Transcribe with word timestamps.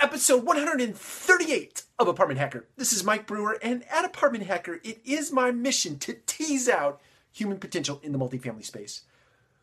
episode 0.00 0.44
138 0.44 1.82
of 1.98 2.08
Apartment 2.08 2.38
Hacker. 2.38 2.66
This 2.76 2.92
is 2.92 3.02
Mike 3.02 3.26
Brewer, 3.26 3.58
and 3.62 3.84
at 3.90 4.04
Apartment 4.04 4.46
Hacker, 4.46 4.80
it 4.84 5.00
is 5.04 5.32
my 5.32 5.50
mission 5.50 5.98
to 6.00 6.18
tease 6.26 6.68
out 6.68 7.00
human 7.32 7.58
potential 7.58 8.00
in 8.02 8.12
the 8.12 8.18
multifamily 8.18 8.64
space. 8.64 9.02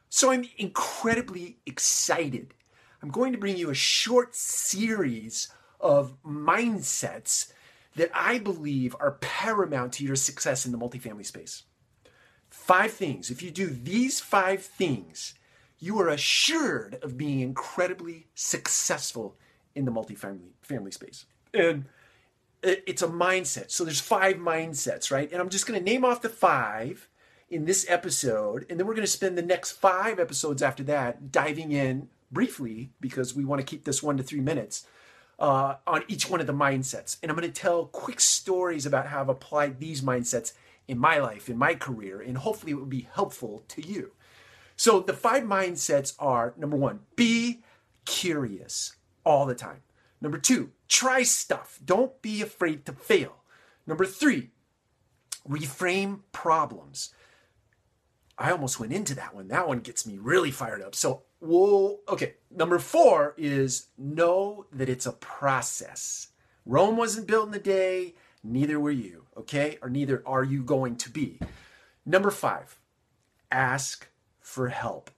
So 0.09 0.31
I'm 0.31 0.47
incredibly 0.57 1.57
excited. 1.65 2.53
I'm 3.01 3.09
going 3.09 3.31
to 3.31 3.37
bring 3.37 3.55
you 3.55 3.69
a 3.69 3.75
short 3.75 4.35
series 4.35 5.49
of 5.79 6.21
mindsets 6.23 7.51
that 7.95 8.09
I 8.13 8.39
believe 8.39 8.95
are 8.99 9.17
paramount 9.21 9.93
to 9.93 10.03
your 10.03 10.17
success 10.17 10.65
in 10.65 10.71
the 10.73 10.77
multifamily 10.77 11.25
space. 11.25 11.63
Five 12.49 12.91
things. 12.91 13.29
If 13.29 13.41
you 13.41 13.51
do 13.51 13.67
these 13.67 14.19
five 14.19 14.63
things, 14.63 15.35
you 15.79 15.99
are 16.01 16.09
assured 16.09 16.99
of 17.01 17.17
being 17.17 17.39
incredibly 17.39 18.27
successful 18.35 19.37
in 19.75 19.85
the 19.85 19.91
multifamily 19.91 20.51
family 20.61 20.91
space. 20.91 21.25
And 21.53 21.85
it's 22.63 23.01
a 23.01 23.07
mindset. 23.07 23.71
So 23.71 23.83
there's 23.83 24.01
five 24.01 24.37
mindsets, 24.37 25.11
right? 25.11 25.31
And 25.31 25.41
I'm 25.41 25.49
just 25.49 25.67
going 25.67 25.79
to 25.79 25.85
name 25.85 26.03
off 26.03 26.21
the 26.21 26.29
five 26.29 27.07
in 27.49 27.65
this 27.65 27.85
episode, 27.87 28.65
and 28.69 28.79
then 28.79 28.87
we're 28.87 28.95
going 28.95 29.05
to 29.05 29.11
spend 29.11 29.37
the 29.37 29.43
next 29.43 29.73
five 29.73 30.19
episodes 30.19 30.63
after 30.63 30.83
that 30.83 31.31
diving 31.31 31.71
in 31.71 32.09
briefly 32.31 32.89
because 32.99 33.35
we 33.35 33.45
want 33.45 33.59
to 33.59 33.65
keep 33.65 33.85
this 33.85 34.01
one 34.01 34.17
to 34.17 34.23
three 34.23 34.39
minutes 34.39 34.87
uh, 35.37 35.75
on 35.85 36.03
each 36.07 36.27
one 36.27 36.41
of 36.41 36.47
the 36.47 36.53
mindsets. 36.53 37.17
And 37.21 37.31
I'm 37.31 37.37
going 37.37 37.51
to 37.51 37.61
tell 37.61 37.85
quick 37.85 38.19
stories 38.19 38.87
about 38.87 39.07
how 39.07 39.21
I've 39.21 39.29
applied 39.29 39.79
these 39.79 40.01
mindsets 40.01 40.53
in 40.87 40.97
my 40.97 41.19
life, 41.19 41.47
in 41.49 41.57
my 41.57 41.75
career, 41.75 42.19
and 42.19 42.37
hopefully 42.37 42.71
it 42.71 42.75
will 42.75 42.85
be 42.85 43.07
helpful 43.13 43.63
to 43.69 43.85
you. 43.85 44.11
So 44.75 44.99
the 44.99 45.13
five 45.13 45.43
mindsets 45.43 46.15
are 46.19 46.53
number 46.57 46.75
one, 46.75 47.01
be 47.15 47.61
curious 48.05 48.95
all 49.25 49.45
the 49.45 49.55
time. 49.55 49.81
Number 50.21 50.37
two, 50.37 50.71
try 50.87 51.23
stuff. 51.23 51.79
Don't 51.83 52.21
be 52.21 52.41
afraid 52.41 52.85
to 52.85 52.93
fail. 52.93 53.43
Number 53.85 54.05
three, 54.05 54.51
reframe 55.47 56.21
problems. 56.31 57.13
I 58.37 58.51
almost 58.51 58.79
went 58.79 58.93
into 58.93 59.15
that 59.15 59.33
one. 59.33 59.47
That 59.47 59.67
one 59.67 59.79
gets 59.79 60.05
me 60.05 60.17
really 60.17 60.51
fired 60.51 60.81
up. 60.81 60.95
So, 60.95 61.23
whoa, 61.39 61.99
okay. 62.09 62.35
Number 62.51 62.79
four 62.79 63.33
is 63.37 63.87
know 63.97 64.65
that 64.71 64.89
it's 64.89 65.05
a 65.05 65.13
process. 65.13 66.29
Rome 66.65 66.97
wasn't 66.97 67.27
built 67.27 67.47
in 67.49 67.53
a 67.53 67.59
day, 67.59 68.15
neither 68.43 68.79
were 68.79 68.91
you, 68.91 69.25
okay? 69.37 69.77
Or 69.81 69.89
neither 69.89 70.23
are 70.25 70.43
you 70.43 70.63
going 70.63 70.95
to 70.97 71.09
be. 71.09 71.39
Number 72.05 72.31
five, 72.31 72.79
ask 73.51 74.07
for 74.41 74.69
help. 74.69 75.11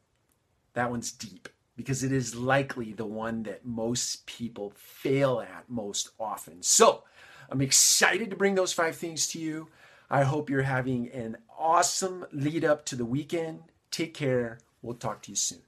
That 0.74 0.92
one's 0.92 1.12
deep 1.12 1.50
because 1.78 2.04
it 2.04 2.12
is 2.12 2.36
likely 2.36 2.92
the 2.92 3.06
one 3.06 3.44
that 3.44 3.66
most 3.66 4.26
people 4.26 4.74
fail 4.76 5.40
at 5.40 5.64
most 5.70 6.10
often. 6.20 6.62
So 6.64 7.04
I'm 7.50 7.62
excited 7.62 8.32
to 8.32 8.36
bring 8.36 8.56
those 8.56 8.74
five 8.74 8.98
things 8.98 9.28
to 9.30 9.40
you. 9.40 9.70
I 10.10 10.24
hope 10.24 10.50
you're 10.50 10.64
having 10.64 11.10
an 11.12 11.38
awesome 11.58 12.26
lead 12.34 12.66
up 12.66 12.84
to 12.86 12.96
the 12.96 13.06
weekend. 13.06 13.60
Take 13.92 14.14
care. 14.14 14.60
We'll 14.82 14.96
talk 14.96 15.22
to 15.24 15.32
you 15.32 15.36
soon. 15.36 15.62